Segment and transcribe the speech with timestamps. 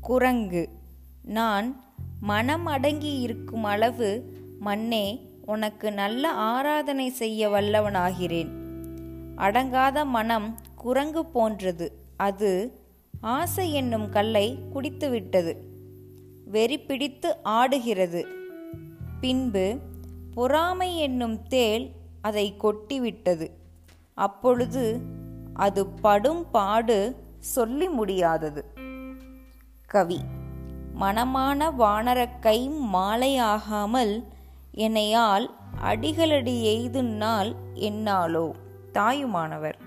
[0.00, 0.68] குரங்கு.
[1.22, 1.84] நான்
[2.20, 8.48] மனம் அடங்கி இருக்கும் அளவு மன்னே உனக்கு நல்ல ஆராதனை செய்ய வல்லவனாகிறேன்.
[9.36, 11.92] அடங்காத மனம் குரங்கு போன்றது.
[12.16, 12.80] அது
[13.20, 15.56] ஆசை என்னும் கல்லை குடித்துவிட்டது.
[16.44, 18.26] வெறி பிடித்து ஆடுகிறது.
[19.20, 19.78] பின்பு
[20.34, 23.50] பொறாமை என்னும் தேள் அதை கொட்டிவிட்டது.
[24.14, 25.00] அப்பொழுது
[25.54, 28.88] அது படும் பாடு சொல்லி முடியாதது.
[29.90, 30.20] கவி.
[31.00, 34.24] மனமான வானரக்கை மாலையாகாமல்
[34.74, 38.50] என்னையால் அடிகளடி எய்து நாள் என்னாலோ.
[38.92, 39.78] தாயுமானவர்.